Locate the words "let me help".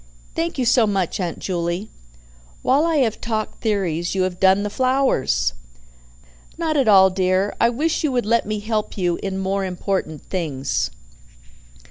8.25-8.97